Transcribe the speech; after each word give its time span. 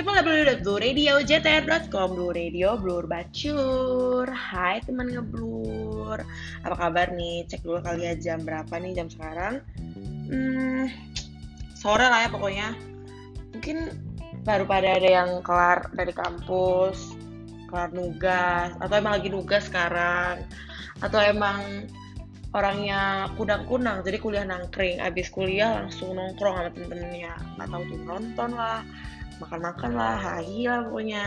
www.blueradio.jtr.com 0.00 2.08
Blue 2.16 2.32
Radio, 2.32 2.80
Blur 2.80 3.04
Bacur. 3.04 4.24
Hai 4.32 4.80
teman 4.80 5.12
ngeblur. 5.12 6.24
Apa 6.64 6.88
kabar 6.88 7.12
nih? 7.12 7.44
Cek 7.44 7.60
dulu 7.60 7.84
kali 7.84 8.08
ya 8.08 8.16
jam 8.16 8.40
berapa 8.40 8.80
nih 8.80 8.96
jam 8.96 9.12
sekarang? 9.12 9.60
Hmm, 10.32 10.88
Sore 11.76 12.08
lah 12.08 12.24
ya 12.24 12.32
pokoknya. 12.32 12.72
Mungkin 13.52 13.92
baru 14.40 14.64
pada 14.64 14.96
ada 14.96 15.08
yang 15.20 15.44
kelar 15.44 15.92
dari 15.92 16.16
kampus 16.16 17.12
Kelar 17.68 17.92
nugas 17.92 18.72
Atau 18.80 18.96
emang 18.96 19.20
lagi 19.20 19.28
nugas 19.28 19.68
sekarang 19.68 20.48
Atau 21.04 21.20
emang 21.20 21.60
orangnya 22.56 23.28
kunang-kunang 23.36 24.00
jadi 24.02 24.16
kuliah 24.16 24.48
nangkring. 24.48 24.98
Abis 24.98 25.28
kuliah 25.28 25.76
langsung 25.76 26.16
nongkrong 26.16 26.56
sama 26.56 26.72
temen-temennya. 26.72 27.36
Nggak 27.58 27.68
tahu 27.68 27.82
tuh 27.84 28.00
nonton 28.08 28.50
lah 28.56 28.80
makan-makan 29.40 29.90
lah 29.96 30.16
hai 30.20 30.68
lah 30.68 30.86
pokoknya. 30.86 31.24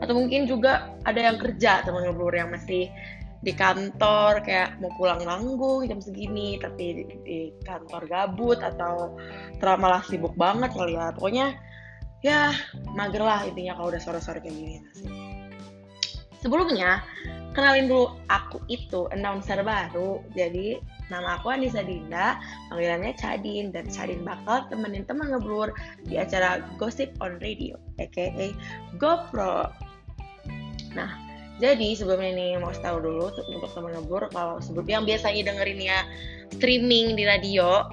Atau 0.00 0.16
mungkin 0.16 0.48
juga 0.48 0.96
ada 1.04 1.20
yang 1.20 1.36
kerja 1.36 1.84
teman 1.84 2.08
ngeblur 2.08 2.32
yang 2.32 2.50
masih 2.52 2.88
di 3.44 3.52
kantor 3.54 4.42
kayak 4.42 4.74
mau 4.82 4.90
pulang 4.98 5.22
nanggung 5.22 5.86
jam 5.86 6.02
segini 6.02 6.58
tapi 6.58 6.84
di, 6.98 7.04
di 7.22 7.38
kantor 7.62 8.08
gabut 8.08 8.58
atau 8.58 9.14
terlalu 9.62 10.02
sibuk 10.08 10.34
banget 10.34 10.72
kali 10.72 10.96
ya. 10.96 11.12
Pokoknya 11.12 11.46
ya 12.24 12.50
mager 12.96 13.22
lah 13.22 13.44
intinya 13.44 13.76
kalau 13.76 13.92
udah 13.92 14.02
sore-sore 14.02 14.40
kayak 14.40 14.56
gini. 14.56 14.76
Sebelumnya 16.40 17.04
kenalin 17.52 17.88
dulu 17.88 18.18
aku 18.28 18.60
itu 18.68 19.08
announcer 19.12 19.60
baru 19.62 20.20
jadi 20.32 20.80
Nama 21.06 21.38
aku 21.38 21.54
Anissa 21.54 21.86
Dinda, 21.86 22.38
panggilannya 22.66 23.14
Cadin, 23.14 23.70
dan 23.70 23.86
Cadin 23.86 24.26
bakal 24.26 24.66
temenin 24.66 25.06
teman 25.06 25.30
ngeblur 25.30 25.70
di 26.02 26.18
acara 26.18 26.66
Gossip 26.76 27.14
on 27.22 27.38
Radio, 27.38 27.78
aka 28.02 28.50
GoPro. 28.98 29.70
Nah, 30.98 31.10
jadi 31.62 31.94
sebelumnya 31.94 32.34
ini 32.34 32.46
mau 32.58 32.74
tahu 32.74 32.98
dulu 32.98 33.30
untuk 33.30 33.70
teman 33.70 33.94
ngeblur 33.94 34.28
kalau 34.34 34.58
sebelum 34.58 34.86
yang 34.90 35.04
biasanya 35.06 35.54
dengerin 35.54 35.80
ya 35.80 35.98
streaming 36.58 37.14
di 37.14 37.22
radio, 37.22 37.86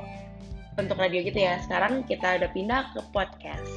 untuk 0.81 0.97
radio 0.97 1.21
gitu 1.21 1.37
ya, 1.37 1.61
sekarang 1.69 2.01
kita 2.09 2.41
udah 2.41 2.49
pindah 2.49 2.81
ke 2.97 3.01
podcast. 3.13 3.69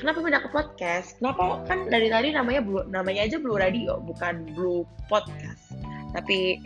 Kenapa 0.00 0.24
pindah 0.24 0.40
ke 0.40 0.48
podcast? 0.48 1.20
Kenapa 1.20 1.60
kan 1.68 1.84
dari 1.92 2.08
tadi 2.08 2.32
namanya 2.32 2.64
Blue, 2.64 2.88
namanya 2.88 3.28
aja 3.28 3.36
Blue 3.36 3.60
Radio, 3.60 4.00
bukan 4.00 4.48
Blue 4.56 4.88
Podcast. 5.12 5.76
Tapi 6.16 6.56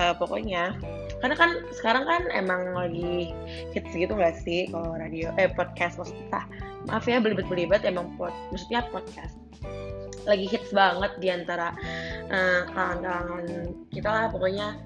uh, 0.00 0.16
pokoknya 0.16 0.72
karena 1.20 1.36
kan 1.36 1.50
sekarang 1.76 2.04
kan 2.08 2.22
emang 2.32 2.72
lagi 2.72 3.36
hits 3.76 3.92
gitu 3.92 4.16
gak 4.16 4.40
sih 4.40 4.72
kalau 4.72 4.96
radio 4.96 5.28
eh 5.36 5.52
podcast 5.52 6.00
maksudnya? 6.00 6.48
Maaf 6.88 7.04
ya 7.04 7.20
belibet-belibet 7.20 7.84
emang 7.84 8.16
pod 8.16 8.32
maksudnya 8.48 8.88
podcast. 8.88 9.36
Lagi 10.24 10.48
hits 10.48 10.72
banget 10.72 11.12
di 11.20 11.28
antara 11.28 11.76
uh, 12.32 12.62
kalangan 12.72 13.44
kita 13.92 14.08
lah 14.08 14.26
pokoknya. 14.32 14.80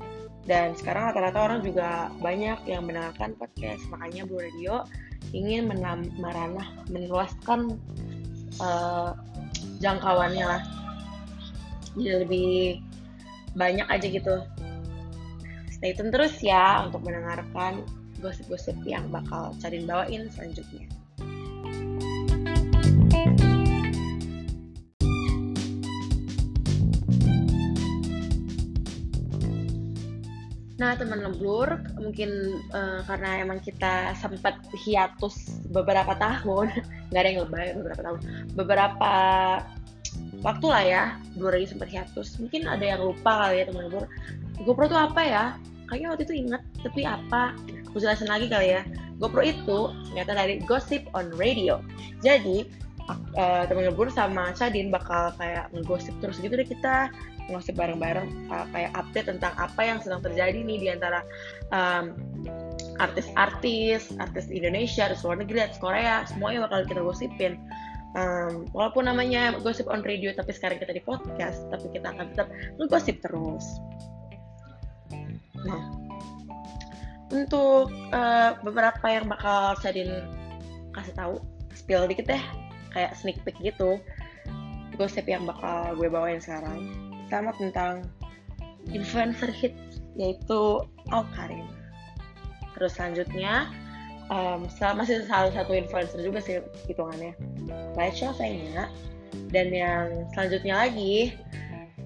Dan 0.45 0.77
sekarang 0.77 1.09
rata-rata 1.09 1.39
orang 1.41 1.61
juga 1.65 2.13
banyak 2.21 2.69
yang 2.69 2.85
mendengarkan 2.85 3.33
podcast. 3.39 3.81
Makanya 3.89 4.29
Blue 4.29 4.43
Radio 4.43 4.85
ingin 5.33 5.71
meranah 6.21 6.69
meluaskan 6.93 7.81
uh, 8.61 9.17
jangkauannya 9.81 10.45
lah. 10.45 10.63
Jadi 11.95 12.27
lebih 12.27 12.51
banyak 13.55 13.87
aja 13.87 14.07
gitu 14.11 14.43
Stay 15.85 15.93
tune 15.93 16.09
terus 16.09 16.41
ya 16.41 16.81
untuk 16.81 17.05
mendengarkan 17.05 17.85
gosip-gosip 18.25 18.73
yang 18.89 19.05
bakal 19.13 19.53
Carin 19.61 19.85
bawain 19.85 20.33
selanjutnya. 20.33 20.89
Nah, 30.81 30.97
teman 30.97 31.21
ngeblur, 31.21 31.77
mungkin 32.01 32.33
uh, 32.73 33.05
karena 33.05 33.45
emang 33.45 33.61
kita 33.61 34.17
sempat 34.17 34.57
hiatus 34.89 35.61
beberapa 35.69 36.17
tahun, 36.17 36.73
nggak 37.13 37.21
ada 37.21 37.29
yang 37.29 37.45
lebay 37.45 37.77
beberapa 37.77 38.01
tahun, 38.01 38.21
beberapa 38.57 39.13
waktu 40.41 40.65
lah 40.65 40.81
ya, 40.89 41.03
blur 41.37 41.53
lagi 41.53 41.77
sempat 41.77 41.93
hiatus. 41.93 42.41
Mungkin 42.41 42.73
ada 42.73 42.97
yang 42.97 43.05
lupa 43.05 43.45
kali 43.45 43.61
ya 43.61 43.69
teman 43.69 43.93
ngeblur. 43.93 44.09
GoPro 44.65 44.89
tuh 44.89 44.97
apa 44.97 45.21
ya? 45.21 45.47
Kayaknya 45.91 46.09
waktu 46.15 46.25
itu 46.27 46.35
inget 46.47 46.63
tapi 46.83 47.03
apa 47.05 47.57
aku 47.91 47.97
jelasin 48.03 48.31
lagi 48.31 48.47
kali 48.51 48.77
ya 48.79 48.83
GoPro 49.23 49.43
itu 49.47 49.79
ternyata 50.11 50.33
dari 50.35 50.61
Gossip 50.65 51.07
on 51.15 51.31
Radio 51.39 51.79
jadi 52.25 52.67
uh, 53.37 53.65
temen 53.69 53.89
ngebur 53.89 54.09
sama 54.11 54.53
Chadin 54.57 54.89
bakal 54.89 55.33
kayak 55.37 55.69
ngegosip 55.77 56.15
terus 56.21 56.41
gitu 56.41 56.55
deh 56.57 56.67
kita 56.67 57.13
ngosip 57.53 57.77
bareng-bareng 57.77 58.49
uh, 58.49 58.67
kayak 58.73 58.91
update 58.97 59.29
tentang 59.29 59.53
apa 59.61 59.81
yang 59.85 59.99
sedang 60.01 60.25
terjadi 60.25 60.65
nih 60.65 60.79
di 60.81 60.89
antara 60.89 61.21
um, 61.69 62.17
artis-artis, 63.03 64.15
artis 64.17 64.49
Indonesia, 64.49 65.11
artis 65.11 65.27
luar 65.27 65.43
negeri, 65.43 65.67
artis 65.67 65.77
Korea, 65.83 66.25
semuanya 66.25 66.65
bakal 66.71 66.89
kita 66.89 67.03
gosipin. 67.05 67.61
Um, 68.15 68.71
walaupun 68.71 69.11
namanya 69.11 69.59
gosip 69.61 69.91
on 69.91 70.07
radio, 70.07 70.31
tapi 70.33 70.55
sekarang 70.55 70.79
kita 70.79 70.95
di 70.95 71.03
podcast, 71.03 71.67
tapi 71.69 71.91
kita 71.91 72.15
akan 72.15 72.31
tetap 72.33 72.49
ngegosip 72.79 73.19
terus. 73.21 73.67
Nah, 75.65 75.83
untuk 77.33 77.89
uh, 78.13 78.55
beberapa 78.61 79.07
yang 79.09 79.27
bakal 79.27 79.75
Sadin 79.81 80.23
kasih 80.95 81.15
tahu, 81.17 81.35
spill 81.75 82.07
dikit 82.07 82.31
deh, 82.31 82.45
kayak 82.95 83.17
sneak 83.19 83.41
peek 83.43 83.57
gitu, 83.65 83.99
gosip 84.95 85.27
yang 85.27 85.49
bakal 85.49 85.97
gue 85.99 86.07
bawain 86.07 86.39
sekarang, 86.39 86.95
sama 87.33 87.51
tentang 87.59 88.07
influencer 88.93 89.51
hits, 89.51 90.05
yaitu 90.15 90.85
Alkarin. 91.11 91.67
Terus 92.77 92.95
selanjutnya, 92.95 93.73
um, 94.31 94.69
masih 94.95 95.27
salah 95.27 95.51
satu 95.51 95.75
influencer 95.75 96.21
juga 96.23 96.39
sih 96.45 96.63
hitungannya, 96.87 97.35
Rachel 97.99 98.37
Fenya, 98.37 98.87
dan 99.51 99.73
yang 99.75 100.29
selanjutnya 100.37 100.87
lagi, 100.87 101.35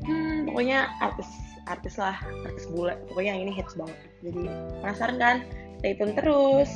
hmm, 0.07 0.49
pokoknya 0.49 0.89
artis 1.05 1.29
artis 1.69 2.01
lah 2.01 2.17
artis 2.49 2.65
bule 2.73 2.97
pokoknya 3.12 3.37
yang 3.37 3.49
ini 3.49 3.53
hits 3.53 3.77
banget 3.77 3.99
jadi 4.25 4.43
penasaran 4.81 5.17
kan 5.21 5.37
stay 5.79 5.93
tune 5.95 6.17
terus 6.17 6.73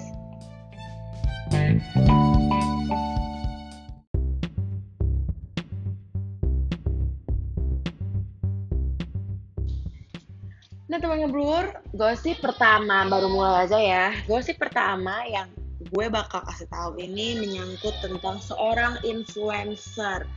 Nah 10.92 11.00
teman 11.00 11.24
ngeblur, 11.24 11.72
gosip 11.96 12.44
pertama 12.44 13.08
baru 13.08 13.32
mulai 13.32 13.64
aja 13.64 13.80
ya. 13.80 14.06
Gosip 14.28 14.60
pertama 14.60 15.24
yang 15.24 15.48
gue 15.88 16.06
bakal 16.12 16.44
kasih 16.44 16.68
tahu 16.68 17.00
ini 17.00 17.40
menyangkut 17.40 17.96
tentang 18.04 18.36
seorang 18.44 19.00
influencer. 19.00 20.28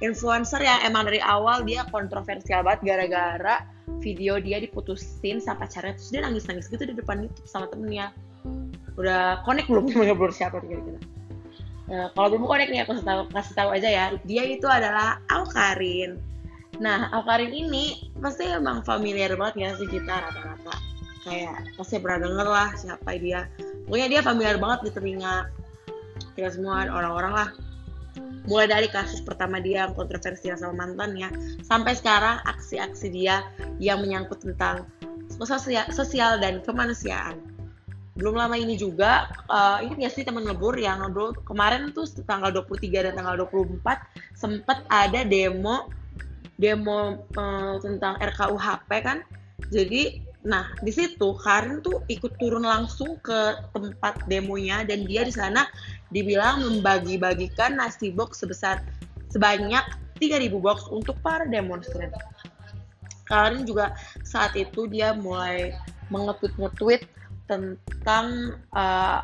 Influencer 0.00 0.64
yang 0.64 0.80
emang 0.88 1.12
dari 1.12 1.20
awal 1.20 1.60
dia 1.60 1.84
kontroversial 1.92 2.64
banget 2.64 2.88
gara-gara 2.88 3.68
video 3.98 4.38
dia 4.38 4.60
diputusin 4.62 5.42
sama 5.42 5.66
pacarnya 5.66 5.96
terus 5.96 6.10
dia 6.12 6.20
nangis-nangis 6.22 6.68
gitu 6.68 6.84
di 6.84 6.94
depan 6.94 7.24
YouTube 7.24 7.48
sama 7.48 7.66
temennya. 7.68 8.14
Udah 8.98 9.42
connect 9.46 9.70
belum 9.70 9.90
belum 9.90 10.32
siapa 10.34 10.62
kira-kira? 10.62 11.00
Nah, 11.88 12.12
kalau 12.12 12.36
belum 12.36 12.44
connect 12.44 12.70
nih 12.70 12.80
aku 12.84 13.00
kasih 13.00 13.06
tahu 13.06 13.20
kasih 13.32 13.54
tahu 13.56 13.68
aja 13.72 13.88
ya. 13.88 14.04
Dia 14.28 14.42
itu 14.44 14.66
adalah 14.68 15.18
Alkarin. 15.32 16.20
Nah 16.78 17.10
Alkarin 17.10 17.50
ini 17.50 18.12
pasti 18.22 18.46
emang 18.46 18.84
familiar 18.84 19.34
banget 19.34 19.54
ya 19.56 19.68
sih 19.80 19.88
kita 19.88 20.12
rata-rata. 20.12 20.74
Kayak 21.26 21.64
pasti 21.74 21.96
pernah 21.98 22.28
denger 22.28 22.46
lah 22.46 22.68
siapa 22.78 23.18
dia. 23.18 23.48
Pokoknya 23.88 24.08
dia 24.08 24.20
familiar 24.20 24.56
banget 24.60 24.88
di 24.88 24.90
telinga 24.94 25.48
kita 26.38 26.54
semua 26.54 26.86
orang-orang 26.86 27.32
lah 27.34 27.48
mulai 28.48 28.66
dari 28.66 28.88
kasus 28.88 29.20
pertama 29.20 29.60
dia 29.60 29.84
yang 29.86 29.92
kontroversial 29.92 30.56
sama 30.56 30.88
mantannya 30.88 31.28
sampai 31.60 31.92
sekarang 31.92 32.40
aksi-aksi 32.48 33.12
dia 33.12 33.44
yang 33.76 34.00
menyangkut 34.00 34.40
tentang 34.40 34.88
sosial, 35.36 36.40
dan 36.40 36.64
kemanusiaan. 36.64 37.36
Belum 38.18 38.34
lama 38.34 38.58
ini 38.58 38.74
juga 38.74 39.30
uh, 39.46 39.78
ini 39.78 40.02
ya 40.02 40.10
sih 40.10 40.26
teman 40.26 40.42
ngebur 40.42 40.74
yang 40.74 41.06
dulu 41.14 41.36
kemarin 41.46 41.94
tuh 41.94 42.08
tanggal 42.26 42.50
23 42.50 43.12
dan 43.12 43.12
tanggal 43.14 43.46
24 43.46 43.78
sempat 44.34 44.82
ada 44.90 45.22
demo 45.22 45.86
demo 46.58 47.22
uh, 47.38 47.78
tentang 47.78 48.18
RKUHP 48.18 48.90
kan. 49.06 49.22
Jadi 49.70 50.27
nah 50.46 50.70
di 50.86 50.94
situ 50.94 51.34
Karin 51.42 51.82
tuh 51.82 52.06
ikut 52.06 52.38
turun 52.38 52.62
langsung 52.62 53.18
ke 53.20 53.58
tempat 53.74 54.22
demonya 54.30 54.86
dan 54.86 55.02
dia 55.04 55.26
di 55.26 55.34
sana 55.34 55.66
dibilang 56.14 56.62
membagi-bagikan 56.62 57.74
nasi 57.74 58.14
box 58.14 58.46
sebesar 58.46 58.80
sebanyak 59.34 59.82
3000 60.18 60.50
box 60.58 60.86
untuk 60.90 61.14
para 61.22 61.46
demonstran. 61.46 62.10
Karin 63.28 63.68
juga 63.68 63.92
saat 64.24 64.56
itu 64.56 64.88
dia 64.88 65.12
mulai 65.12 65.76
mengetweet-ngetweet 66.08 67.04
tentang 67.44 68.56
uh, 68.72 69.20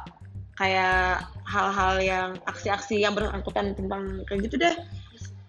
kayak 0.54 1.24
hal-hal 1.44 1.94
yang 1.98 2.30
aksi-aksi 2.46 3.02
yang 3.02 3.16
bersangkutan 3.16 3.74
tentang 3.74 4.22
kayak 4.28 4.48
gitu 4.48 4.56
deh 4.60 4.76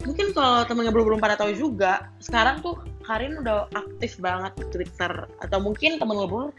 mungkin 0.03 0.33
kalau 0.33 0.65
temennya 0.65 0.91
belum 0.93 1.05
belum 1.13 1.21
pada 1.21 1.37
tahu 1.37 1.53
juga 1.53 2.09
sekarang 2.21 2.61
tuh 2.61 2.77
Karin 3.05 3.37
udah 3.39 3.69
aktif 3.77 4.17
banget 4.17 4.53
di 4.57 4.65
Twitter. 4.73 5.29
Atau 5.41 5.61
mungkin 5.61 6.01
temen 6.01 6.17
belum 6.17 6.49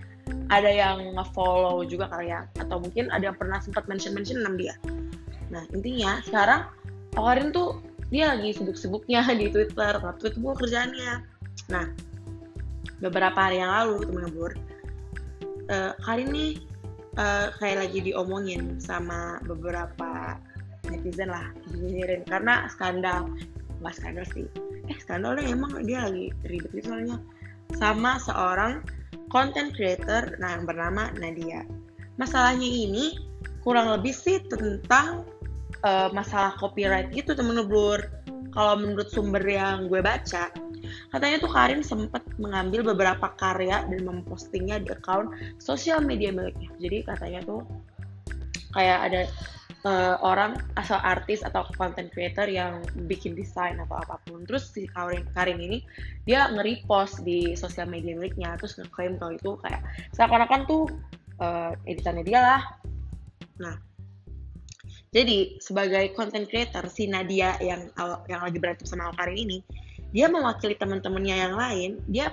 ada 0.51 0.71
yang 0.71 1.19
nge-follow 1.19 1.83
juga 1.87 2.11
kali 2.11 2.31
ya. 2.31 2.47
Atau 2.63 2.79
mungkin 2.83 3.11
ada 3.11 3.31
yang 3.31 3.37
pernah 3.39 3.59
sempat 3.59 3.91
mention-mention 3.91 4.43
nama 4.43 4.57
dia. 4.57 4.75
Nah 5.51 5.63
intinya 5.75 6.23
sekarang 6.27 6.67
Karin 7.17 7.51
tuh 7.51 7.83
dia 8.11 8.31
lagi 8.35 8.55
sibuk-sibuknya 8.55 9.27
di 9.41 9.51
Twitter 9.51 9.99
nge-tweet 9.99 10.35
mulu 10.39 10.55
kerjaannya. 10.63 11.27
Nah 11.71 11.87
beberapa 13.03 13.37
hari 13.37 13.61
yang 13.61 13.71
lalu 13.71 14.09
temen 14.09 14.23
ngebur 14.25 14.53
uh, 15.69 15.93
Karin 16.01 16.31
nih 16.33 16.53
uh, 17.21 17.53
kayak 17.59 17.89
lagi 17.89 17.99
diomongin 18.13 18.81
sama 18.81 19.41
beberapa 19.45 20.41
netizen 20.87 21.29
lah 21.29 21.51
karena 22.31 22.71
skandal 22.71 23.27
nggak 23.81 23.95
skandal 23.95 24.27
sih. 24.33 24.47
Eh 24.87 24.99
skandalnya 25.01 25.47
emang 25.49 25.77
dia 25.85 26.07
lagi 26.07 26.33
ribet 26.47 26.71
gitu 26.75 26.93
soalnya. 26.93 27.19
Sama 27.77 28.19
seorang 28.23 28.85
content 29.29 29.75
creator 29.75 30.39
nah 30.39 30.57
yang 30.57 30.65
bernama 30.65 31.11
Nadia. 31.19 31.67
Masalahnya 32.17 32.67
ini 32.67 33.19
kurang 33.61 33.91
lebih 33.91 34.15
sih 34.15 34.41
tentang 34.47 35.27
uh, 35.83 36.09
masalah 36.15 36.55
copyright 36.57 37.11
gitu 37.11 37.35
temen 37.35 37.59
blur 37.67 37.99
kalau 38.55 38.79
menurut 38.81 39.11
sumber 39.13 39.43
yang 39.45 39.91
gue 39.91 40.01
baca 40.01 40.49
katanya 41.11 41.37
tuh 41.43 41.51
Karin 41.51 41.83
sempat 41.83 42.23
mengambil 42.39 42.95
beberapa 42.95 43.33
karya 43.37 43.85
dan 43.87 44.01
mempostingnya 44.07 44.83
di 44.83 44.89
account 44.93 45.35
sosial 45.59 46.03
media 46.03 46.31
miliknya. 46.31 46.71
Jadi 46.79 46.99
katanya 47.07 47.41
tuh 47.45 47.61
kayak 48.75 48.99
ada 49.11 49.21
uh, 49.85 50.17
orang 50.25 50.57
asal 50.79 50.97
artis 51.03 51.45
atau 51.45 51.67
content 51.77 52.09
creator 52.09 52.49
yang 52.49 52.81
bikin 53.11 53.37
desain 53.37 53.77
atau 53.83 54.01
apa 54.01 54.17
pun. 54.25 54.47
Terus 54.49 54.73
si 54.73 54.89
Karin, 54.89 55.27
Karin 55.37 55.61
ini 55.61 55.85
dia 56.25 56.49
nge-repost 56.49 57.27
di 57.27 57.59
sosial 57.59 57.91
media 57.91 58.17
miliknya 58.17 58.57
terus 58.57 58.79
ngeklaim 58.81 59.21
kalau 59.21 59.35
itu 59.37 59.51
kayak 59.61 59.83
seakan-akan 60.17 60.61
tuh 60.65 60.85
uh, 61.43 61.77
editannya 61.85 62.25
dia 62.25 62.41
lah. 62.41 62.63
Nah 63.61 63.77
jadi 65.17 65.57
sebagai 65.65 66.13
content 66.13 66.45
creator 66.45 66.85
si 66.93 67.09
Nadia 67.09 67.57
yang 67.65 67.89
yang 68.29 68.41
lagi 68.45 68.61
berantem 68.61 68.85
sama 68.85 69.13
Karin 69.17 69.49
ini 69.49 69.59
dia 70.13 70.29
mewakili 70.29 70.77
teman-temannya 70.77 71.37
yang 71.37 71.55
lain 71.57 71.91
dia 72.09 72.33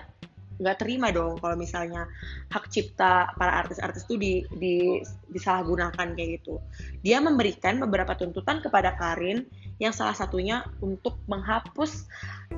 nggak 0.63 0.79
terima 0.79 1.11
dong 1.11 1.35
kalau 1.43 1.59
misalnya 1.59 2.07
hak 2.49 2.71
cipta 2.71 3.35
para 3.35 3.59
artis-artis 3.59 4.07
itu 4.07 4.15
di, 4.15 4.33
di 4.55 4.75
disalahgunakan 5.35 6.15
kayak 6.15 6.39
gitu. 6.39 6.63
Dia 7.03 7.19
memberikan 7.19 7.83
beberapa 7.83 8.15
tuntutan 8.15 8.63
kepada 8.63 8.95
Karin 8.95 9.43
yang 9.83 9.91
salah 9.91 10.15
satunya 10.15 10.63
untuk 10.79 11.19
menghapus 11.27 12.07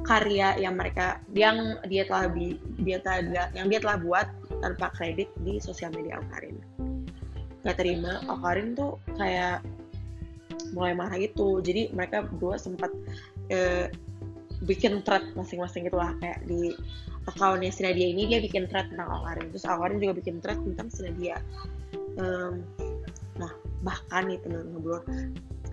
karya 0.05 0.53
yang 0.61 0.77
mereka 0.77 1.17
yang 1.33 1.81
dia 1.89 2.05
telah 2.05 2.29
bi, 2.29 2.61
dia 2.85 3.01
telah 3.01 3.49
yang 3.57 3.67
dia 3.67 3.81
telah 3.81 3.97
buat 3.97 4.27
tanpa 4.61 4.93
kredit 4.93 5.33
di 5.41 5.57
sosial 5.57 5.89
media 5.97 6.21
Karin. 6.29 6.61
Gak 7.65 7.81
terima, 7.81 8.21
Karin 8.21 8.77
tuh 8.77 9.01
kayak 9.17 9.65
mulai 10.77 10.93
marah 10.93 11.17
gitu. 11.17 11.59
Jadi 11.65 11.89
mereka 11.91 12.29
berdua 12.29 12.61
sempat 12.61 12.93
eh, 13.49 13.89
bikin 14.63 15.03
thread 15.03 15.23
masing-masing 15.35 15.87
gitu 15.87 15.97
lah 15.99 16.15
kayak 16.23 16.39
di 16.47 16.71
akunnya 17.25 17.73
Sinadia 17.73 18.07
ini 18.13 18.29
dia 18.29 18.39
bikin 18.41 18.69
thread 18.69 18.89
tentang 18.93 19.09
Alkarin. 19.09 19.49
Terus 19.49 19.65
Alkarin 19.65 19.97
juga 19.97 20.13
bikin 20.21 20.37
thread 20.41 20.59
tentang 20.61 20.87
Sinadia. 20.93 21.37
Um, 22.21 22.61
nah 23.35 23.51
bahkan 23.81 24.29
nih 24.29 24.39
teman 24.41 24.69
ngobrol. 24.71 25.01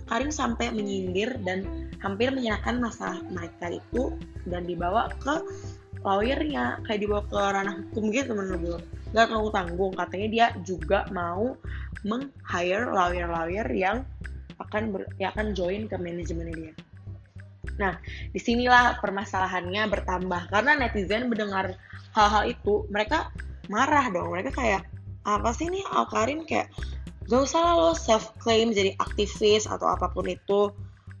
Karin 0.09 0.33
sampai 0.33 0.73
menyindir 0.75 1.39
dan 1.47 1.63
hampir 2.03 2.27
menyerahkan 2.33 2.81
masalah 2.81 3.23
mereka 3.31 3.71
itu 3.71 4.11
dan 4.49 4.67
dibawa 4.67 5.13
ke 5.21 5.39
lawyernya. 6.03 6.81
Kayak 6.89 6.99
dibawa 7.05 7.21
ke 7.29 7.37
ranah 7.37 7.75
hukum 7.85 8.03
gitu 8.09 8.33
teman 8.33 8.49
ngobrol. 8.49 8.81
Gak 9.13 9.29
tanggung 9.29 9.53
tanggung. 9.53 9.93
Katanya 9.93 10.27
dia 10.27 10.45
juga 10.65 11.05
mau 11.13 11.53
meng-hire 12.03 12.89
lawyer-lawyer 12.91 13.67
yang 13.71 14.03
akan 14.59 14.91
ber, 14.91 15.05
yang 15.21 15.31
akan 15.37 15.53
join 15.53 15.85
ke 15.87 15.95
manajemennya 15.97 16.55
dia 16.55 16.73
Nah, 17.81 17.97
di 18.29 18.39
sinilah 18.39 19.01
permasalahannya 19.01 19.89
bertambah 19.89 20.53
karena 20.53 20.77
netizen 20.77 21.29
mendengar 21.29 21.73
hal-hal 22.13 22.43
itu, 22.49 22.85
mereka 22.93 23.33
marah 23.71 24.09
dong. 24.13 24.33
Mereka 24.33 24.53
kayak 24.53 24.85
apa 25.23 25.49
sih 25.55 25.71
nih 25.71 25.83
Alkarin 25.95 26.43
kayak 26.43 26.67
gak 27.31 27.47
usah 27.47 27.63
lah 27.63 27.75
lo 27.79 27.91
self 27.95 28.35
claim 28.43 28.75
jadi 28.75 28.93
aktivis 28.99 29.65
atau 29.65 29.87
apa 29.89 30.11
pun 30.11 30.27
itu. 30.27 30.69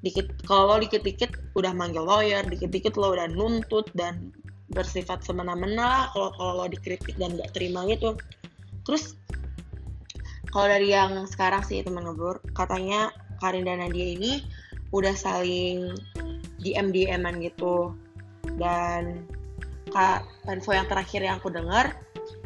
Dikit 0.03 0.43
kalau 0.43 0.83
dikit-dikit 0.83 1.55
udah 1.55 1.71
manggil 1.71 2.03
lawyer, 2.03 2.43
dikit-dikit 2.43 2.99
lo 2.99 3.15
udah 3.15 3.31
nuntut 3.31 3.87
dan 3.95 4.35
bersifat 4.75 5.23
semena-mena 5.23 6.11
kalau 6.11 6.35
kalau 6.35 6.53
lo 6.59 6.65
dikritik 6.67 7.15
dan 7.15 7.39
gak 7.39 7.55
terima 7.55 7.87
gitu. 7.87 8.19
Terus 8.83 9.15
kalau 10.51 10.69
dari 10.69 10.91
yang 10.91 11.25
sekarang 11.25 11.65
sih 11.65 11.81
teman 11.81 12.05
ngebur, 12.05 12.43
katanya 12.53 13.09
Karin 13.41 13.65
dan 13.65 13.81
Nadia 13.81 14.13
ini 14.13 14.43
udah 14.93 15.17
saling 15.17 15.97
DM 16.63 16.95
DM-an 16.95 17.43
gitu. 17.43 17.91
Dan 18.57 19.27
kak 19.93 20.25
info 20.49 20.73
yang 20.73 20.89
terakhir 20.89 21.21
yang 21.21 21.37
aku 21.37 21.53
dengar 21.53 21.93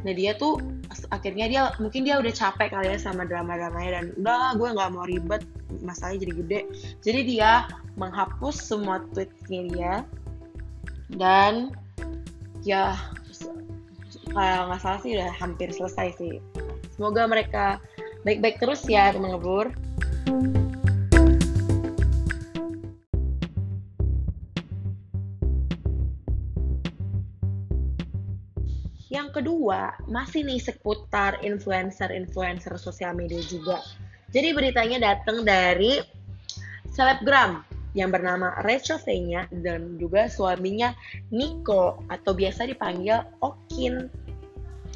nah 0.05 0.13
dia 0.13 0.37
tuh 0.37 0.61
akhirnya 1.09 1.45
dia 1.49 1.61
mungkin 1.81 2.05
dia 2.05 2.21
udah 2.21 2.29
capek 2.29 2.69
kali 2.73 2.93
ya 2.93 2.97
sama 3.01 3.25
drama-dramanya 3.25 3.91
dan 3.97 4.05
udah 4.17 4.53
gue 4.57 4.69
nggak 4.77 4.91
mau 4.93 5.05
ribet 5.05 5.41
masalahnya 5.83 6.27
jadi 6.27 6.33
gede. 6.43 6.59
Jadi 7.03 7.19
dia 7.35 7.67
menghapus 7.97 8.55
semua 8.61 9.03
tweetnya 9.13 9.61
dia 9.73 9.93
dan 11.17 11.73
ya 12.61 12.93
kalau 14.31 14.69
nggak 14.69 14.81
salah 14.81 14.99
sih 15.01 15.17
udah 15.17 15.31
hampir 15.33 15.69
selesai 15.73 16.13
sih. 16.17 16.39
Semoga 16.93 17.25
mereka 17.25 17.81
baik-baik 18.25 18.61
terus 18.61 18.85
ya 18.85 19.13
teman 19.13 19.37
kedua, 29.47 29.95
masih 30.11 30.43
nih 30.43 30.59
seputar 30.59 31.39
influencer-influencer 31.39 32.75
sosial 32.75 33.15
media 33.15 33.39
juga. 33.47 33.79
Jadi 34.35 34.51
beritanya 34.51 34.99
datang 34.99 35.47
dari 35.47 36.03
selebgram 36.91 37.63
yang 37.95 38.11
bernama 38.11 38.59
Rachel 38.67 38.99
Fenya 38.99 39.47
dan 39.63 39.95
juga 39.95 40.27
suaminya 40.27 40.91
Nico 41.31 42.03
atau 42.11 42.35
biasa 42.35 42.67
dipanggil 42.67 43.23
Okin. 43.39 44.11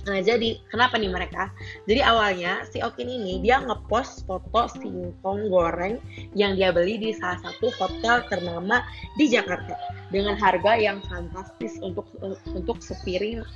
Nah 0.03 0.19
jadi 0.19 0.59
kenapa 0.67 0.99
nih 0.99 1.07
mereka? 1.07 1.47
Jadi 1.87 2.03
awalnya 2.03 2.67
si 2.67 2.83
Okin 2.83 3.07
ini 3.07 3.39
dia 3.39 3.63
ngepost 3.63 4.27
foto 4.27 4.67
singkong 4.67 5.47
goreng 5.47 5.95
yang 6.35 6.59
dia 6.59 6.75
beli 6.75 6.99
di 6.99 7.15
salah 7.15 7.39
satu 7.39 7.71
hotel 7.79 8.27
ternama 8.27 8.83
di 9.15 9.31
Jakarta 9.31 9.79
dengan 10.11 10.35
harga 10.35 10.75
yang 10.75 10.99
fantastis 11.07 11.79
untuk 11.79 12.03
untuk 12.51 12.83
sepiring 12.83 13.47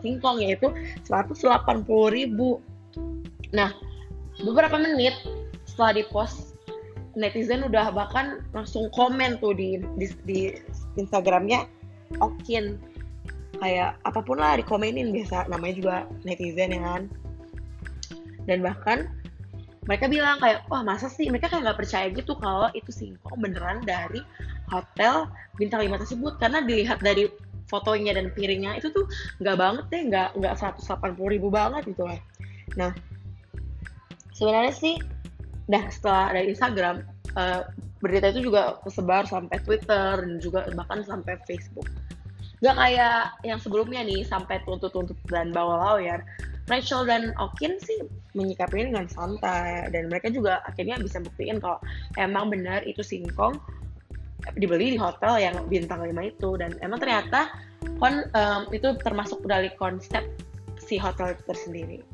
singkong 0.00 0.42
yaitu 0.42 0.70
180 1.06 1.86
ribu. 2.10 2.60
Nah, 3.54 3.70
beberapa 4.42 4.76
menit 4.80 5.14
setelah 5.68 6.02
di 6.02 6.04
post 6.10 6.54
netizen 7.14 7.62
udah 7.62 7.94
bahkan 7.94 8.42
langsung 8.50 8.90
komen 8.90 9.38
tuh 9.38 9.54
di 9.54 9.78
di, 9.98 10.06
di 10.26 10.38
Instagramnya 10.98 11.66
Okin 12.18 12.78
kayak 13.62 13.96
apa 14.02 14.20
pun 14.22 14.42
lah 14.42 14.58
dikomenin 14.58 15.14
biasa 15.14 15.46
namanya 15.46 15.74
juga 15.78 15.96
netizen 16.26 16.74
ya 16.74 16.80
kan? 16.82 17.02
Dan 18.44 18.60
bahkan 18.60 19.08
mereka 19.84 20.08
bilang 20.08 20.40
kayak 20.40 20.64
wah 20.72 20.80
masa 20.80 21.12
sih? 21.12 21.28
Mereka 21.28 21.52
kayak 21.52 21.70
nggak 21.70 21.80
percaya 21.80 22.06
gitu 22.12 22.32
kalau 22.40 22.68
itu 22.72 22.90
singkong 22.90 23.40
beneran 23.40 23.84
dari 23.84 24.20
hotel 24.72 25.28
bintang 25.60 25.84
5 25.84 26.02
tersebut. 26.02 26.32
Karena 26.40 26.64
dilihat 26.64 27.04
dari 27.04 27.28
fotonya 27.70 28.16
dan 28.16 28.30
piringnya 28.32 28.78
itu 28.78 28.92
tuh 28.92 29.08
nggak 29.40 29.56
banget 29.56 29.84
deh 29.90 30.02
nggak 30.12 30.28
nggak 30.36 30.54
180 30.58 31.16
ribu 31.32 31.48
banget 31.48 31.82
gitu 31.88 32.04
lah 32.04 32.20
nah 32.76 32.90
sebenarnya 34.34 34.74
sih 34.74 34.94
dah 35.70 35.84
setelah 35.88 36.36
dari 36.36 36.52
Instagram 36.52 37.06
uh, 37.38 37.62
berita 38.04 38.28
itu 38.36 38.52
juga 38.52 38.76
tersebar 38.84 39.24
sampai 39.24 39.56
Twitter 39.64 40.20
dan 40.20 40.36
juga 40.36 40.68
bahkan 40.76 41.00
sampai 41.00 41.40
Facebook. 41.48 41.88
Nggak 42.60 42.76
kayak 42.76 43.18
yang 43.48 43.56
sebelumnya 43.60 44.04
nih 44.04 44.28
sampai 44.28 44.60
tuntut-tuntut 44.68 45.16
dan 45.32 45.54
bawa 45.56 45.96
lawyer. 45.96 46.20
Rachel 46.64 47.04
dan 47.04 47.36
Okin 47.36 47.76
sih 47.76 48.08
menyikapinya 48.32 48.96
dengan 48.96 49.06
santai 49.12 49.84
dan 49.92 50.08
mereka 50.08 50.32
juga 50.32 50.64
akhirnya 50.64 50.96
bisa 50.96 51.20
buktiin 51.20 51.60
kalau 51.60 51.76
emang 52.16 52.48
benar 52.48 52.80
itu 52.88 53.04
singkong 53.04 53.52
dibeli 54.56 54.94
di 54.94 54.98
hotel 55.00 55.40
yang 55.40 55.56
bintang 55.66 56.04
5 56.04 56.12
itu. 56.24 56.50
Dan 56.60 56.76
emang 56.84 57.00
ternyata 57.00 57.50
kon 58.00 58.24
um, 58.32 58.62
itu 58.72 58.96
termasuk 59.00 59.44
dari 59.44 59.72
konsep 59.76 60.24
si 60.80 61.00
hotel 61.00 61.36
tersendiri. 61.48 62.04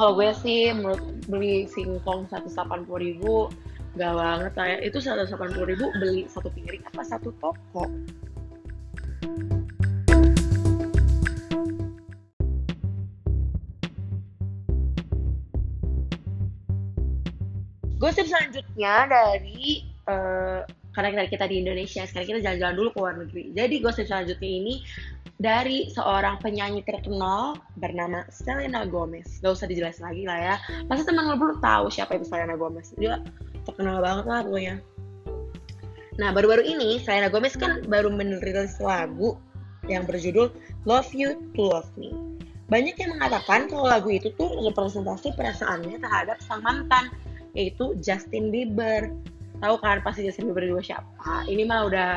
kalau 0.00 0.16
gue 0.16 0.32
sih 0.32 0.72
menurut 0.72 1.04
beli 1.28 1.68
singkong 1.68 2.24
180 2.32 2.88
ribu 2.96 3.52
gak 4.00 4.14
banget 4.16 4.52
lah 4.56 4.66
ya. 4.72 4.78
Itu 4.80 4.96
180 4.96 5.36
ribu 5.60 5.92
beli 6.00 6.24
satu 6.24 6.48
piring 6.48 6.88
apa 6.88 7.02
satu 7.04 7.28
toko? 7.36 7.84
Gosip 18.00 18.24
selanjutnya 18.24 19.04
dari 19.12 19.89
uh, 20.10 20.66
karena 20.90 21.22
kita 21.30 21.46
di 21.46 21.62
Indonesia 21.62 22.02
sekarang 22.02 22.34
kita 22.34 22.40
jalan-jalan 22.42 22.74
dulu 22.74 22.88
ke 22.90 22.98
luar 22.98 23.14
negeri 23.22 23.44
jadi 23.54 23.74
gosip 23.78 24.10
selanjutnya 24.10 24.50
ini 24.50 24.74
dari 25.40 25.88
seorang 25.88 26.36
penyanyi 26.44 26.84
terkenal 26.84 27.56
bernama 27.80 28.28
Selena 28.28 28.84
Gomez. 28.84 29.40
Gak 29.40 29.56
usah 29.56 29.64
dijelasin 29.64 30.04
lagi 30.04 30.28
lah 30.28 30.36
ya. 30.36 30.54
Pasti 30.84 31.08
teman 31.08 31.32
lo 31.32 31.40
belum 31.40 31.64
tahu 31.64 31.88
siapa 31.88 32.20
itu 32.20 32.28
Selena 32.28 32.60
Gomez. 32.60 32.92
Dia 33.00 33.24
terkenal 33.64 34.04
banget 34.04 34.28
lah 34.28 34.44
pokoknya. 34.44 34.76
Nah, 36.20 36.36
baru-baru 36.36 36.60
ini 36.68 37.00
Selena 37.00 37.32
Gomez 37.32 37.56
kan 37.56 37.80
baru 37.88 38.12
merilis 38.12 38.76
lagu 38.84 39.40
yang 39.88 40.04
berjudul 40.04 40.52
Love 40.84 41.08
You 41.16 41.40
to 41.56 41.72
Love 41.72 41.88
Me. 41.96 42.12
Banyak 42.68 43.00
yang 43.00 43.16
mengatakan 43.16 43.66
kalau 43.72 43.88
lagu 43.88 44.12
itu 44.12 44.28
tuh 44.36 44.60
representasi 44.60 45.32
perasaannya 45.34 45.96
terhadap 46.04 46.36
sang 46.44 46.60
mantan, 46.60 47.08
yaitu 47.56 47.96
Justin 48.04 48.52
Bieber. 48.52 49.08
Tahu 49.60 49.74
kan 49.80 50.00
pasti 50.00 50.24
Justin 50.24 50.48
Bieber 50.50 50.64
juga 50.64 50.82
siapa? 50.82 51.44
Ini 51.46 51.62
mah 51.68 51.86
udah 51.86 52.10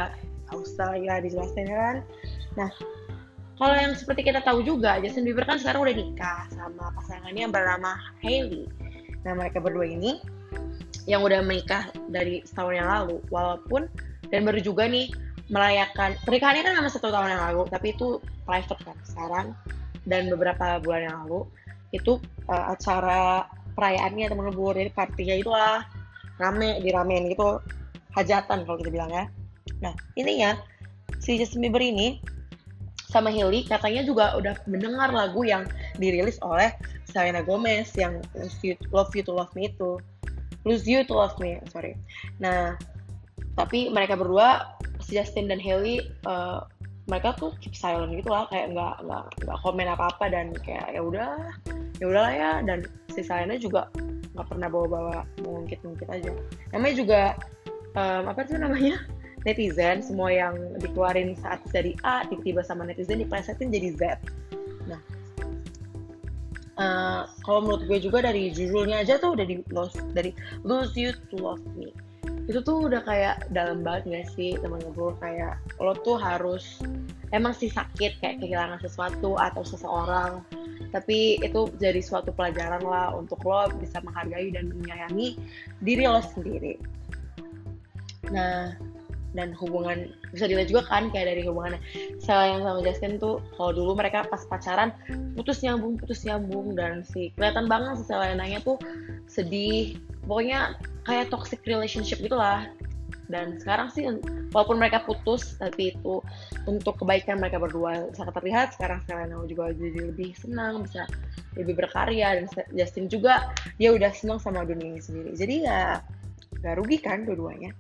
usah 0.55 0.95
ya 0.95 1.19
dijelasin 1.19 1.67
kan. 1.67 1.95
Nah, 2.55 2.69
kalau 3.59 3.75
yang 3.75 3.93
seperti 3.93 4.25
kita 4.25 4.39
tahu 4.41 4.63
juga, 4.63 4.97
Justin 5.03 5.27
Bieber 5.27 5.43
kan 5.43 5.59
sekarang 5.59 5.83
udah 5.83 5.95
nikah 5.95 6.47
sama 6.55 6.89
pasangannya 6.95 7.41
yang 7.49 7.53
bernama 7.53 7.99
Hailey. 8.23 8.69
Nah, 9.27 9.33
mereka 9.35 9.59
berdua 9.59 9.87
ini 9.87 10.23
yang 11.03 11.19
udah 11.19 11.43
menikah 11.43 11.91
dari 12.07 12.43
setahun 12.47 12.79
yang 12.79 12.87
lalu, 12.87 13.19
walaupun 13.27 13.91
dan 14.31 14.47
baru 14.47 14.63
juga 14.63 14.87
nih 14.87 15.11
merayakan 15.51 16.15
pernikahannya 16.23 16.63
kan 16.63 16.73
sama 16.79 16.89
satu 16.89 17.11
tahun 17.11 17.35
yang 17.35 17.43
lalu, 17.51 17.61
tapi 17.67 17.91
itu 17.91 18.23
private 18.47 18.81
kan 18.87 18.97
sekarang 19.03 19.47
dan 20.07 20.27
beberapa 20.31 20.79
bulan 20.83 21.01
yang 21.07 21.17
lalu 21.27 21.47
itu 21.95 22.19
uh, 22.49 22.75
acara 22.75 23.47
perayaannya 23.77 24.27
teman 24.29 24.49
lebur 24.51 24.75
jadi 24.75 24.91
partinya 24.91 25.35
itu 25.37 25.51
lah 25.51 25.85
rame 26.43 26.83
diramein 26.83 27.31
gitu. 27.31 27.63
Hajatan 28.13 28.67
kalau 28.67 28.77
kita 28.77 28.91
bilang 28.91 29.09
ya. 29.09 29.25
Nah 29.79 29.95
ya 30.27 30.59
si 31.23 31.39
Justin 31.39 31.63
Bieber 31.63 31.79
ini 31.79 32.19
sama 33.07 33.31
Hilly 33.31 33.63
katanya 33.63 34.03
juga 34.03 34.35
udah 34.35 34.57
mendengar 34.67 35.13
lagu 35.13 35.45
yang 35.45 35.63
dirilis 36.01 36.41
oleh 36.43 36.73
Selena 37.07 37.45
Gomez 37.45 37.93
yang 37.95 38.19
Love 38.91 39.13
You 39.15 39.23
to 39.23 39.31
Love 39.31 39.53
Me 39.55 39.71
itu. 39.71 40.01
Lose 40.67 40.83
You 40.83 41.07
to 41.07 41.13
Love 41.15 41.37
Me 41.39 41.63
sorry. 41.71 41.95
Nah 42.43 42.75
tapi 43.53 43.93
mereka 43.93 44.17
berdua 44.17 44.75
si 44.99 45.15
Justin 45.15 45.47
dan 45.47 45.61
Haley 45.61 46.01
uh, 46.25 46.65
mereka 47.05 47.35
tuh 47.35 47.51
keep 47.59 47.75
silent 47.75 48.15
gitu 48.15 48.31
lah. 48.31 48.47
Kayak 48.49 48.73
nggak 48.73 48.95
nggak 49.05 49.25
nggak 49.45 49.57
komen 49.61 49.87
apa 49.87 50.03
apa 50.09 50.25
dan 50.31 50.55
kayak 50.63 50.87
ya 50.95 51.01
udah 51.03 51.29
ya 51.99 52.05
udahlah 52.07 52.33
ya. 52.33 52.51
Dan 52.63 52.87
si 53.11 53.21
Selena 53.21 53.59
juga 53.59 53.91
nggak 54.33 54.47
pernah 54.49 54.67
bawa-bawa 54.69 55.17
mungkin 55.45 56.07
aja. 56.09 56.29
Namanya 56.73 56.95
juga 56.97 57.21
um, 57.93 58.29
apa 58.29 58.45
sih 58.45 58.57
namanya? 58.57 59.01
Netizen 59.45 59.99
semua 59.99 60.31
yang 60.31 60.55
dikeluarin 60.79 61.35
saat 61.35 61.59
dari 61.75 61.93
A 62.07 62.23
tiba-tiba 62.31 62.63
sama 62.63 62.87
netizen 62.87 63.19
diplesetin 63.19 63.75
jadi 63.75 63.89
Z. 63.91 64.01
Nah 64.87 65.03
uh, 66.77 67.21
kalau 67.45 67.59
menurut 67.65 67.83
gue 67.85 67.99
juga 68.09 68.25
dari 68.25 68.49
judulnya 68.49 69.05
aja 69.05 69.19
tuh 69.21 69.37
udah 69.37 69.45
di 69.45 69.61
lose 69.69 69.97
dari 70.13 70.31
lose 70.65 70.93
you 70.97 71.13
to 71.29 71.35
love 71.37 71.61
me 71.77 71.93
itu 72.43 72.59
tuh 72.59 72.91
udah 72.91 73.01
kayak 73.07 73.47
dalam 73.55 73.87
banget 73.87 74.03
gak 74.11 74.27
sih 74.35 74.59
teman 74.59 74.83
ngobrol 74.83 75.15
kayak 75.23 75.55
lo 75.79 75.95
tuh 76.03 76.19
harus 76.19 76.83
emang 77.31 77.55
sih 77.55 77.71
sakit 77.71 78.19
kayak 78.19 78.43
kehilangan 78.43 78.83
sesuatu 78.83 79.39
atau 79.39 79.63
seseorang. 79.63 80.43
Tapi 80.91 81.39
itu 81.39 81.71
jadi 81.79 82.03
suatu 82.03 82.35
pelajaran 82.35 82.83
lah 82.83 83.15
untuk 83.15 83.39
lo 83.47 83.71
bisa 83.79 84.03
menghargai 84.03 84.51
dan 84.51 84.69
menyayangi 84.75 85.39
diri 85.79 86.03
lo 86.03 86.19
sendiri. 86.19 86.75
Nah 88.27 88.75
dan 89.33 89.49
hubungan 89.57 90.13
bisa 90.29 90.45
dilihat 90.45 90.69
juga 90.69 90.85
kan 90.85 91.09
kayak 91.09 91.33
dari 91.33 91.41
hubungannya. 91.47 91.81
Yang 92.21 92.61
sama 92.61 92.79
Justin 92.85 93.13
tuh 93.17 93.41
kalau 93.57 93.71
dulu 93.73 93.91
mereka 93.97 94.27
pas 94.29 94.45
pacaran 94.45 94.93
putus 95.33 95.65
nyambung 95.65 95.97
putus 95.97 96.21
nyambung 96.27 96.77
dan 96.77 97.01
si 97.01 97.33
kelihatan 97.33 97.65
banget 97.65 98.03
si 98.03 98.05
Selenanya 98.05 98.61
tuh 98.61 98.77
sedih 99.25 99.97
pokoknya 100.27 100.77
kayak 101.07 101.29
toxic 101.29 101.59
relationship 101.67 102.19
gitulah. 102.19 102.67
Dan 103.31 103.57
sekarang 103.57 103.89
sih 103.89 104.03
walaupun 104.51 104.77
mereka 104.77 105.01
putus 105.01 105.55
tapi 105.57 105.95
itu 105.95 106.21
untuk 106.67 107.01
kebaikan 107.01 107.39
mereka 107.39 107.57
berdua 107.57 108.11
sangat 108.13 108.35
terlihat. 108.37 108.75
Sekarang 108.77 108.99
Selena 109.07 109.41
juga 109.47 109.71
jadi 109.73 110.11
lebih 110.11 110.35
senang 110.37 110.83
bisa 110.85 111.07
lebih 111.57 111.81
berkarya. 111.81 112.37
Dan 112.37 112.45
Justin 112.75 113.07
juga 113.09 113.49
dia 113.79 113.95
udah 113.95 114.11
senang 114.11 114.37
sama 114.43 114.67
dunia 114.67 114.99
sendiri. 114.99 115.33
Jadi 115.33 115.55
ya 115.65 116.03
gak 116.61 116.79
rugi 116.79 116.99
kan 117.01 117.27
dua-duanya 117.27 117.75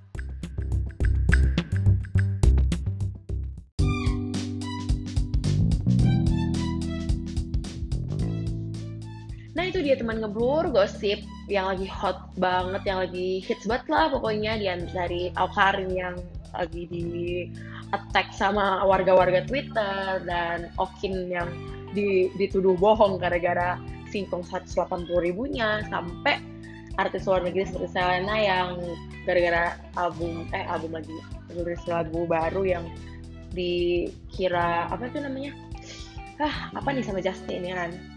itu 9.73 9.81
dia 9.81 9.97
teman 9.97 10.21
ngeblur 10.21 10.69
gosip 10.69 11.25
yang 11.49 11.65
lagi 11.65 11.89
hot 11.89 12.29
banget, 12.37 12.85
yang 12.85 13.01
lagi 13.01 13.41
hits 13.41 13.65
banget 13.65 13.89
lah 13.89 14.05
pokoknya. 14.13 14.61
Di 14.61 14.69
dari 14.93 15.33
Aukarin 15.33 15.89
yang 15.89 16.13
lagi 16.53 16.85
di 16.85 17.05
attack 17.89 18.37
sama 18.37 18.85
warga-warga 18.85 19.41
Twitter 19.49 20.21
dan 20.29 20.69
Okin 20.77 21.25
yang 21.25 21.49
di, 21.97 22.29
dituduh 22.37 22.77
bohong 22.77 23.17
gara-gara 23.17 23.81
singkong 24.13 24.45
180 24.45 25.09
ribunya 25.09 25.81
sampai 25.89 26.37
artis 27.01 27.25
luar 27.25 27.41
negeri 27.41 27.65
seperti 27.65 27.97
Selena 27.97 28.37
yang 28.37 28.77
gara-gara 29.25 29.73
album 29.97 30.45
eh 30.53 30.69
album 30.69 31.01
lagi 31.01 31.17
rilis 31.49 31.81
lagu 31.89 32.29
baru 32.29 32.61
yang 32.61 32.85
dikira 33.57 34.85
apa 34.93 35.09
itu 35.09 35.17
namanya? 35.17 35.57
Ah 36.37 36.69
apa 36.77 36.93
nih 36.93 37.01
sama 37.01 37.25
Justin 37.25 37.65
ya 37.65 37.73
kan 37.73 38.12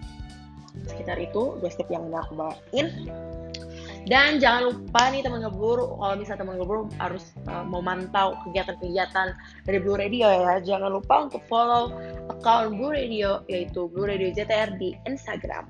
sekitar 0.84 1.16
itu 1.16 1.56
gosip 1.64 1.88
yang 1.88 2.12
udah 2.12 2.20
aku 2.20 2.34
bawain. 2.36 2.86
Dan 4.06 4.38
jangan 4.38 4.70
lupa 4.70 5.10
nih 5.10 5.26
teman 5.26 5.42
ngebur 5.42 5.98
kalau 5.98 6.14
misalnya 6.14 6.46
teman 6.46 6.62
ngebur 6.62 6.86
harus 7.02 7.34
uh, 7.50 7.66
memantau 7.66 8.38
kegiatan-kegiatan 8.46 9.34
dari 9.66 9.78
Blue 9.82 9.98
Radio 9.98 10.30
ya. 10.30 10.62
Jangan 10.62 10.94
lupa 10.94 11.26
untuk 11.26 11.42
follow 11.50 11.90
account 12.30 12.78
Blue 12.78 12.94
Radio 12.94 13.42
yaitu 13.50 13.90
Blue 13.90 14.06
Radio 14.06 14.30
JTR 14.30 14.78
di 14.78 14.94
Instagram. 15.10 15.66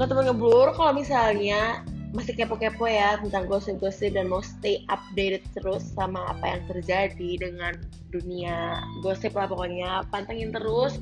Nah 0.00 0.08
teman 0.08 0.32
ngeblur 0.32 0.72
kalau 0.72 0.96
misalnya 0.96 1.84
masih 2.10 2.34
kepo-kepo 2.34 2.90
ya 2.90 3.18
tentang 3.22 3.46
gosip-gosip 3.46 4.18
dan 4.18 4.26
mau 4.26 4.42
stay 4.42 4.82
updated 4.90 5.46
terus 5.54 5.86
sama 5.94 6.18
apa 6.34 6.58
yang 6.58 6.62
terjadi 6.66 7.30
dengan 7.38 7.78
dunia 8.10 8.82
gosip 9.06 9.38
lah 9.38 9.46
pokoknya 9.46 10.02
pantengin 10.10 10.50
terus 10.50 10.98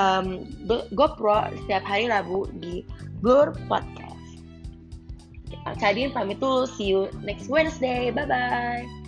um, 0.00 0.48
GoPro 0.96 1.52
setiap 1.64 1.84
hari 1.84 2.08
Rabu 2.08 2.48
di 2.60 2.84
Blur 3.20 3.52
Podcast. 3.68 4.16
Kadin 5.82 6.14
pamit 6.14 6.38
tuh, 6.38 6.64
see 6.68 6.94
you 6.94 7.10
next 7.26 7.50
Wednesday, 7.50 8.14
bye 8.14 8.28
bye. 8.28 9.05